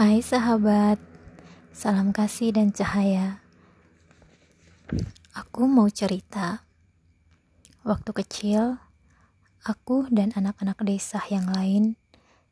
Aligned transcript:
Hai 0.00 0.24
sahabat, 0.24 0.96
salam 1.76 2.08
kasih 2.16 2.56
dan 2.56 2.72
cahaya. 2.72 3.44
Aku 5.36 5.68
mau 5.68 5.92
cerita. 5.92 6.64
Waktu 7.84 8.08
kecil, 8.24 8.80
aku 9.60 10.08
dan 10.08 10.32
anak-anak 10.32 10.80
desa 10.88 11.20
yang 11.28 11.52
lain 11.52 12.00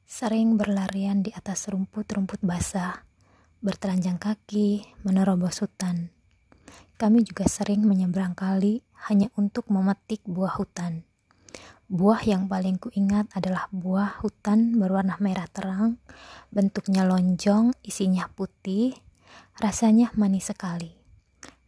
sering 0.05 0.61
berlarian 0.61 1.25
di 1.25 1.33
atas 1.33 1.73
rumput-rumput 1.73 2.45
basah, 2.45 3.09
bertelanjang 3.65 4.21
kaki, 4.21 4.85
menerobos 5.09 5.65
hutan. 5.65 6.13
Kami 7.01 7.25
juga 7.25 7.49
sering 7.49 7.81
menyeberang 7.89 8.37
kali 8.37 8.85
hanya 9.09 9.33
untuk 9.41 9.73
memetik 9.73 10.21
buah 10.29 10.53
hutan. 10.61 11.09
Buah 11.89 12.21
yang 12.29 12.53
paling 12.53 12.77
kuingat 12.77 13.33
adalah 13.33 13.65
buah 13.73 14.21
hutan 14.21 14.77
berwarna 14.77 15.17
merah 15.25 15.49
terang, 15.49 15.97
bentuknya 16.49 17.05
lonjong, 17.05 17.77
isinya 17.85 18.29
putih, 18.33 18.97
rasanya 19.61 20.13
manis 20.15 20.49
sekali. 20.49 20.95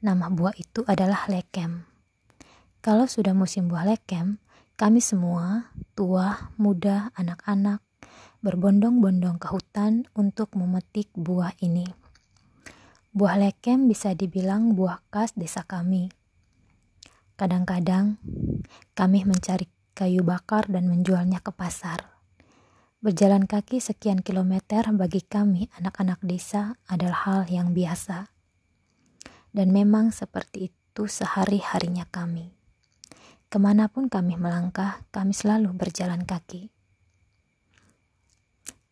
Nama 0.01 0.33
buah 0.33 0.57
itu 0.57 0.80
adalah 0.88 1.29
lekem. 1.29 1.84
Kalau 2.80 3.05
sudah 3.05 3.37
musim 3.37 3.69
buah 3.69 3.85
lekem, 3.85 4.41
kami 4.80 5.05
semua, 5.05 5.69
tua, 5.93 6.48
muda, 6.57 7.12
anak-anak, 7.12 7.85
berbondong-bondong 8.41 9.37
ke 9.37 9.52
hutan 9.52 10.09
untuk 10.16 10.57
memetik 10.57 11.12
buah 11.12 11.52
ini. 11.60 11.85
Buah 13.12 13.37
lekem 13.37 13.85
bisa 13.91 14.16
dibilang 14.16 14.73
buah 14.73 15.05
khas 15.12 15.37
desa 15.37 15.66
kami. 15.69 16.09
Kadang-kadang 17.37 18.16
kami 18.97 19.29
mencari 19.29 19.69
kayu 19.93 20.24
bakar 20.24 20.65
dan 20.73 20.88
menjualnya 20.88 21.45
ke 21.45 21.52
pasar. 21.52 22.20
Berjalan 23.01 23.49
kaki 23.49 23.81
sekian 23.81 24.21
kilometer 24.21 24.85
bagi 24.93 25.24
kami 25.24 25.73
anak-anak 25.80 26.21
desa 26.21 26.77
adalah 26.85 27.24
hal 27.24 27.41
yang 27.49 27.73
biasa. 27.73 28.29
Dan 29.57 29.73
memang 29.73 30.13
seperti 30.13 30.69
itu 30.69 31.09
sehari-harinya 31.09 32.05
kami. 32.13 32.52
Ke 33.49 33.57
mana 33.57 33.89
pun 33.89 34.13
kami 34.13 34.37
melangkah, 34.37 35.01
kami 35.16 35.33
selalu 35.33 35.73
berjalan 35.73 36.29
kaki. 36.29 36.69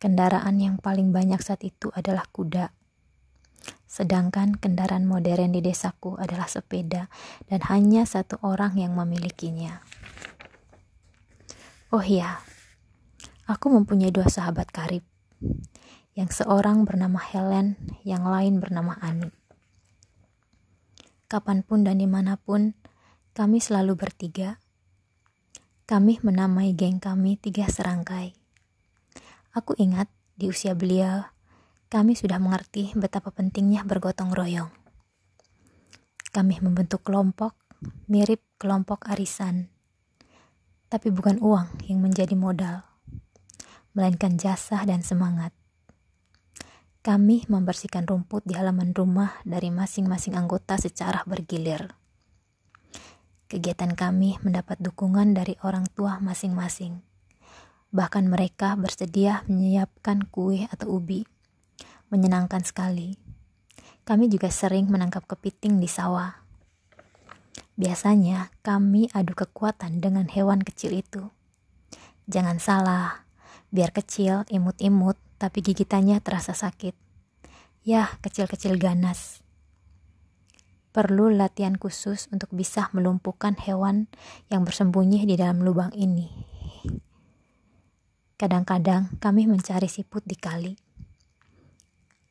Kendaraan 0.01 0.57
yang 0.57 0.81
paling 0.81 1.13
banyak 1.13 1.37
saat 1.45 1.61
itu 1.61 1.93
adalah 1.93 2.25
kuda. 2.33 2.73
Sedangkan 3.85 4.57
kendaraan 4.57 5.05
modern 5.05 5.53
di 5.53 5.61
desaku 5.61 6.17
adalah 6.17 6.49
sepeda 6.49 7.13
dan 7.45 7.61
hanya 7.69 8.09
satu 8.09 8.41
orang 8.41 8.73
yang 8.73 8.97
memilikinya. 8.97 9.85
Oh 11.93 12.01
iya, 12.01 12.41
aku 13.49 13.73
mempunyai 13.73 14.13
dua 14.13 14.29
sahabat 14.29 14.69
karib. 14.69 15.01
Yang 16.13 16.45
seorang 16.45 16.85
bernama 16.85 17.17
Helen, 17.17 17.81
yang 18.05 18.29
lain 18.29 18.61
bernama 18.61 18.93
Ani. 19.01 19.33
Kapan 21.25 21.65
pun 21.65 21.81
dan 21.81 21.97
di 21.97 22.05
mana 22.05 22.37
pun, 22.37 22.77
kami 23.33 23.57
selalu 23.57 23.97
bertiga. 23.97 24.61
Kami 25.89 26.21
menamai 26.21 26.77
geng 26.77 27.01
kami 27.01 27.41
tiga 27.41 27.65
serangkai. 27.65 28.37
Aku 29.57 29.73
ingat 29.81 30.05
di 30.37 30.53
usia 30.53 30.77
beliau, 30.77 31.25
kami 31.89 32.13
sudah 32.13 32.37
mengerti 32.37 32.93
betapa 32.93 33.33
pentingnya 33.33 33.81
bergotong 33.81 34.29
royong. 34.29 34.69
Kami 36.29 36.61
membentuk 36.61 37.01
kelompok 37.01 37.57
mirip 38.05 38.45
kelompok 38.61 39.09
arisan 39.09 39.73
tapi 40.89 41.13
bukan 41.13 41.37
uang 41.37 41.85
yang 41.85 42.01
menjadi 42.01 42.33
modal, 42.33 42.88
melainkan 43.99 44.39
jasa 44.39 44.79
dan 44.87 45.03
semangat. 45.03 45.51
Kami 47.03 47.43
membersihkan 47.51 48.07
rumput 48.07 48.47
di 48.47 48.55
halaman 48.55 48.95
rumah 48.95 49.35
dari 49.43 49.67
masing-masing 49.75 50.39
anggota 50.39 50.79
secara 50.79 51.27
bergilir. 51.27 51.91
Kegiatan 53.51 53.91
kami 53.99 54.39
mendapat 54.39 54.79
dukungan 54.79 55.35
dari 55.35 55.59
orang 55.67 55.83
tua 55.91 56.23
masing-masing. 56.23 57.03
Bahkan 57.91 58.31
mereka 58.31 58.79
bersedia 58.79 59.43
menyiapkan 59.51 60.31
kue 60.31 60.63
atau 60.71 60.95
ubi. 60.95 61.27
Menyenangkan 62.07 62.63
sekali. 62.63 63.19
Kami 64.07 64.31
juga 64.31 64.47
sering 64.47 64.87
menangkap 64.87 65.27
kepiting 65.27 65.83
di 65.83 65.91
sawah 65.91 66.39
Biasanya 67.79 68.51
kami 68.59 69.07
adu 69.15 69.31
kekuatan 69.31 70.03
dengan 70.03 70.27
hewan 70.27 70.59
kecil 70.59 70.99
itu. 70.99 71.31
Jangan 72.27 72.59
salah, 72.59 73.23
biar 73.69 73.93
kecil, 73.93 74.45
imut-imut, 74.49 75.17
tapi 75.41 75.63
gigitannya 75.63 76.19
terasa 76.19 76.51
sakit. 76.57 76.93
Yah, 77.85 78.19
kecil-kecil 78.19 78.75
ganas. 78.77 79.41
Perlu 80.89 81.29
latihan 81.29 81.77
khusus 81.77 82.27
untuk 82.33 82.49
bisa 82.51 82.89
melumpuhkan 82.91 83.55
hewan 83.61 84.09
yang 84.49 84.65
bersembunyi 84.65 85.23
di 85.29 85.37
dalam 85.37 85.61
lubang 85.61 85.93
ini. 85.93 86.27
Kadang-kadang 88.35 89.15
kami 89.21 89.45
mencari 89.45 89.87
siput 89.87 90.25
di 90.25 90.33
kali. 90.33 90.73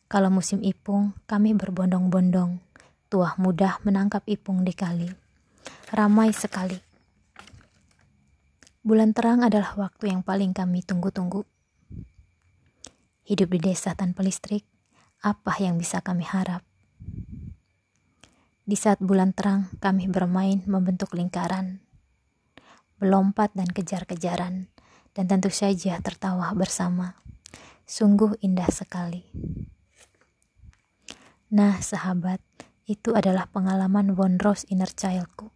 Kalau 0.08 0.32
musim 0.32 0.64
ipung, 0.64 1.14
kami 1.28 1.54
berbondong-bondong. 1.54 2.58
Tuah 3.08 3.36
mudah 3.40 3.80
menangkap 3.84 4.24
ipung 4.26 4.64
di 4.64 4.72
kali 4.72 5.28
ramai 5.92 6.32
sekali. 6.36 6.87
Bulan 8.88 9.12
terang 9.12 9.44
adalah 9.44 9.76
waktu 9.76 10.16
yang 10.16 10.24
paling 10.24 10.56
kami 10.56 10.80
tunggu-tunggu. 10.80 11.44
Hidup 13.20 13.52
di 13.52 13.60
desa 13.60 13.92
tanpa 13.92 14.24
listrik, 14.24 14.64
apa 15.20 15.52
yang 15.60 15.76
bisa 15.76 16.00
kami 16.00 16.24
harap? 16.24 16.64
Di 18.64 18.72
saat 18.80 18.96
bulan 19.04 19.36
terang, 19.36 19.68
kami 19.76 20.08
bermain 20.08 20.64
membentuk 20.64 21.12
lingkaran, 21.12 21.84
melompat 22.96 23.52
dan 23.52 23.68
kejar-kejaran, 23.68 24.72
dan 25.12 25.24
tentu 25.28 25.52
saja 25.52 26.00
tertawa 26.00 26.48
bersama. 26.56 27.20
Sungguh 27.84 28.40
indah 28.40 28.72
sekali. 28.72 29.28
Nah, 31.52 31.76
sahabat, 31.84 32.40
itu 32.88 33.12
adalah 33.12 33.52
pengalaman 33.52 34.16
Wondrous 34.16 34.64
Inner 34.72 34.88
Childku. 34.88 35.52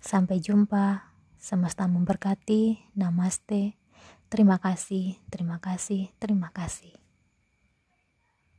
Sampai 0.00 0.40
jumpa. 0.40 1.09
Semesta 1.40 1.88
memberkati. 1.88 2.92
Namaste. 2.92 3.80
Terima 4.28 4.60
kasih, 4.60 5.16
terima 5.32 5.56
kasih, 5.56 6.12
terima 6.20 6.52
kasih. 6.52 6.99